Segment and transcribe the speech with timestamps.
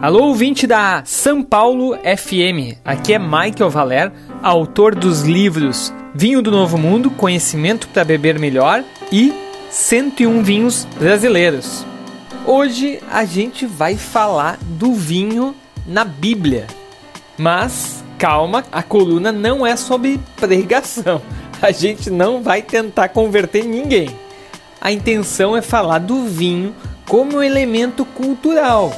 [0.00, 2.78] Alô, ouvinte da São Paulo FM.
[2.84, 8.84] Aqui é Michael Valer, autor dos livros Vinho do Novo Mundo, Conhecimento para Beber Melhor
[9.10, 9.34] e
[9.68, 11.84] 101 Vinhos Brasileiros.
[12.46, 15.52] Hoje a gente vai falar do vinho
[15.84, 16.68] na Bíblia.
[17.36, 21.20] Mas calma, a coluna não é sobre pregação.
[21.60, 24.08] A gente não vai tentar converter ninguém.
[24.80, 26.72] A intenção é falar do vinho
[27.04, 28.92] como elemento cultural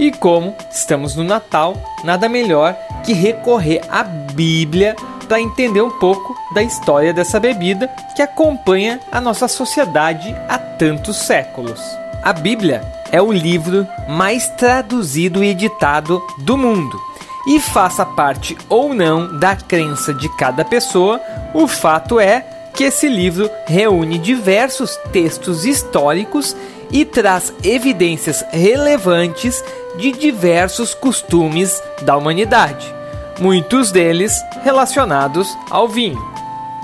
[0.00, 4.96] e como estamos no Natal, nada melhor que recorrer à Bíblia
[5.28, 7.86] para entender um pouco da história dessa bebida
[8.16, 11.78] que acompanha a nossa sociedade há tantos séculos.
[12.22, 12.82] A Bíblia
[13.12, 16.98] é o livro mais traduzido e editado do mundo.
[17.46, 21.20] E faça parte ou não da crença de cada pessoa,
[21.52, 22.44] o fato é
[22.74, 26.56] que esse livro reúne diversos textos históricos
[26.90, 29.62] e traz evidências relevantes
[30.00, 32.92] de diversos costumes da humanidade,
[33.38, 34.32] muitos deles
[34.64, 36.20] relacionados ao vinho.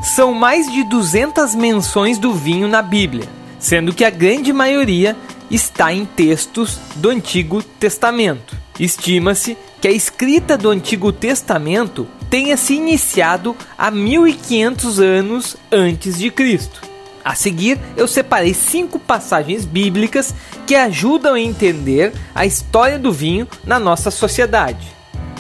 [0.03, 3.27] São mais de 200 menções do vinho na Bíblia,
[3.59, 5.17] sendo que a grande maioria
[5.51, 8.57] está em textos do Antigo Testamento.
[8.79, 16.31] Estima-se que a escrita do Antigo Testamento tenha se iniciado há 1500 anos antes de
[16.31, 16.96] Cristo.
[17.27, 20.33] A seguir, eu separei cinco passagens bíblicas
[20.65, 24.87] que ajudam a entender a história do vinho na nossa sociedade.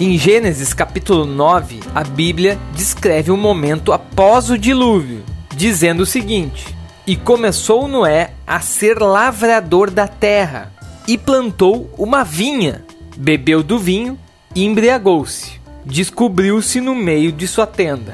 [0.01, 6.77] Em Gênesis capítulo 9, a Bíblia descreve um momento após o dilúvio, dizendo o seguinte:
[7.07, 10.73] E começou Noé a ser lavrador da terra,
[11.07, 12.85] e plantou uma vinha,
[13.17, 14.19] bebeu do vinho
[14.57, 15.61] e embriagou-se.
[15.85, 18.13] Descobriu-se no meio de sua tenda.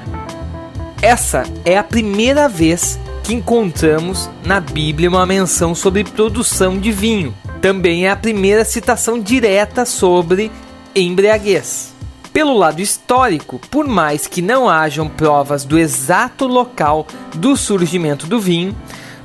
[1.00, 7.34] Essa é a primeira vez que encontramos na Bíblia uma menção sobre produção de vinho.
[7.60, 10.50] Também é a primeira citação direta sobre
[10.94, 11.92] embriaguez.
[12.32, 18.40] Pelo lado histórico, por mais que não hajam provas do exato local do surgimento do
[18.40, 18.76] vinho,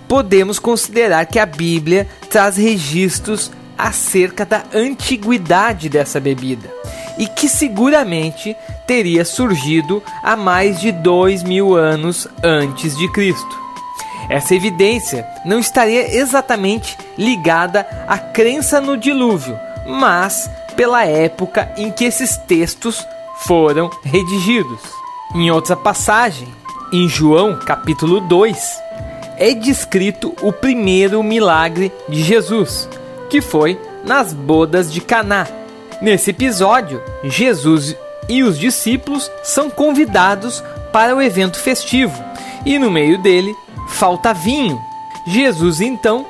[0.07, 6.69] podemos considerar que a Bíblia traz registros acerca da antiguidade dessa bebida
[7.17, 13.66] e que seguramente teria surgido há mais de dois mil anos antes de Cristo.
[14.29, 22.05] Essa evidência não estaria exatamente ligada à crença no dilúvio, mas pela época em que
[22.05, 23.05] esses textos
[23.39, 24.81] foram redigidos.
[25.33, 26.47] Em outra passagem,
[26.91, 28.81] em João capítulo 2,
[29.37, 32.89] é descrito o primeiro milagre de Jesus,
[33.29, 35.47] que foi nas bodas de Caná.
[36.01, 37.95] Nesse episódio, Jesus
[38.27, 42.23] e os discípulos são convidados para o evento festivo,
[42.65, 43.55] e no meio dele
[43.87, 44.79] falta vinho.
[45.25, 46.25] Jesus então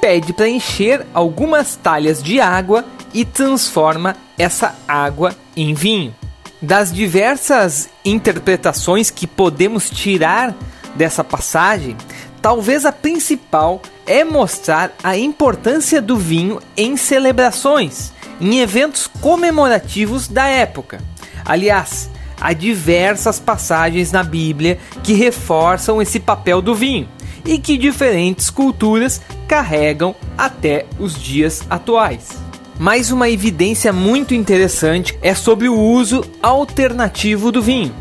[0.00, 6.14] pede para encher algumas talhas de água e transforma essa água em vinho.
[6.62, 10.54] Das diversas interpretações que podemos tirar
[10.94, 11.96] dessa passagem,
[12.42, 20.46] talvez a principal é mostrar a importância do vinho em celebrações, em eventos comemorativos da
[20.46, 21.00] época.
[21.44, 27.08] Aliás, há diversas passagens na Bíblia que reforçam esse papel do vinho
[27.44, 32.30] e que diferentes culturas carregam até os dias atuais.
[32.78, 37.94] Mais uma evidência muito interessante é sobre o uso alternativo do vinho.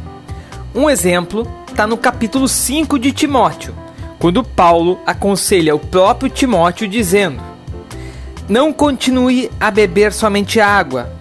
[0.74, 3.76] Um exemplo está no capítulo 5 de Timóteo,
[4.20, 7.42] quando Paulo aconselha o próprio Timóteo dizendo:
[8.48, 11.12] Não continue a beber somente água,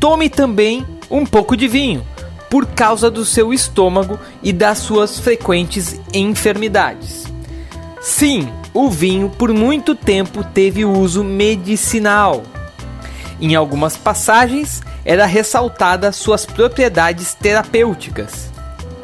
[0.00, 2.04] tome também um pouco de vinho
[2.50, 7.24] por causa do seu estômago e das suas frequentes enfermidades.
[8.00, 12.42] Sim, o vinho por muito tempo teve uso medicinal.
[13.40, 18.50] Em algumas passagens era ressaltada suas propriedades terapêuticas.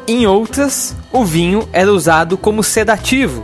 [0.07, 3.43] Em outras, o vinho era usado como sedativo.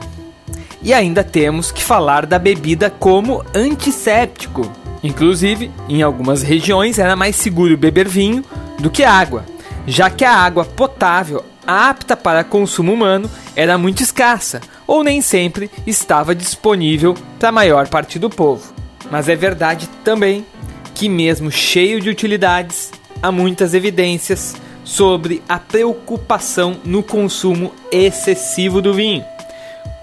[0.81, 4.69] E ainda temos que falar da bebida como antisséptico.
[5.03, 8.43] Inclusive, em algumas regiões era mais seguro beber vinho
[8.77, 9.45] do que água,
[9.89, 15.69] já que a água potável apta para consumo humano era muito escassa ou nem sempre
[15.85, 18.71] estava disponível para a maior parte do povo.
[19.09, 20.45] Mas é verdade também
[20.93, 22.91] que, mesmo cheio de utilidades,
[23.21, 29.25] há muitas evidências sobre a preocupação no consumo excessivo do vinho,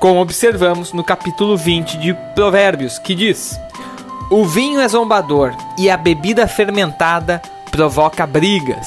[0.00, 3.56] como observamos no capítulo 20 de Provérbios, que diz:
[4.32, 7.40] O vinho é zombador e a bebida fermentada
[7.70, 8.86] provoca brigas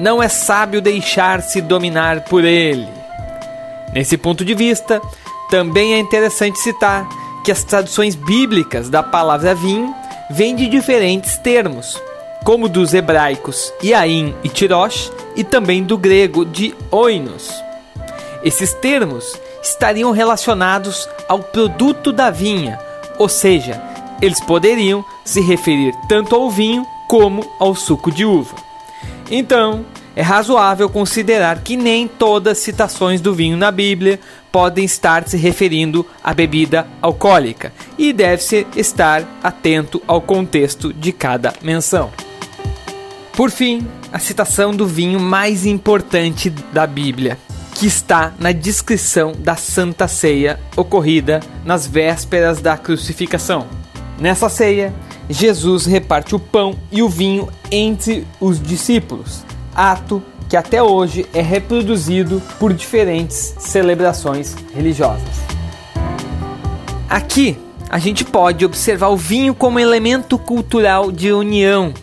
[0.00, 2.88] não é sábio deixar-se dominar por ele.
[3.92, 5.00] Nesse ponto de vista,
[5.50, 7.06] também é interessante citar
[7.44, 9.94] que as traduções bíblicas da palavra vinho
[10.30, 12.00] vêm de diferentes termos,
[12.44, 17.52] como dos hebraicos Yain e Tirosh, e também do grego de oinos.
[18.42, 22.78] Esses termos estariam relacionados ao produto da vinha,
[23.18, 23.82] ou seja,
[24.22, 28.69] eles poderiam se referir tanto ao vinho como ao suco de uva.
[29.30, 29.86] Então,
[30.16, 34.18] é razoável considerar que nem todas as citações do vinho na Bíblia
[34.50, 41.52] podem estar se referindo à bebida alcoólica e deve-se estar atento ao contexto de cada
[41.62, 42.10] menção.
[43.32, 47.38] Por fim, a citação do vinho mais importante da Bíblia,
[47.74, 53.66] que está na descrição da Santa Ceia ocorrida nas vésperas da crucificação.
[54.18, 54.92] Nessa ceia,
[55.30, 61.40] Jesus reparte o pão e o vinho entre os discípulos, ato que até hoje é
[61.40, 65.22] reproduzido por diferentes celebrações religiosas.
[67.08, 67.56] Aqui
[67.88, 71.94] a gente pode observar o vinho como elemento cultural de união,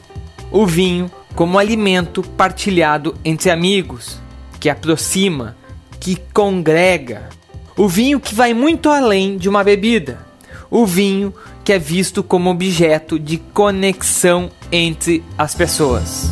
[0.49, 4.19] o vinho como alimento partilhado entre amigos,
[4.59, 5.57] que aproxima,
[5.99, 7.29] que congrega.
[7.75, 10.26] O vinho que vai muito além de uma bebida.
[10.69, 11.33] O vinho
[11.63, 16.29] que é visto como objeto de conexão entre as pessoas.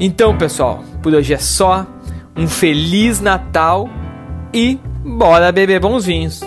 [0.00, 1.86] Então, pessoal, por hoje é só.
[2.36, 3.88] Um feliz Natal
[4.54, 6.40] e bora beber bons vinhos.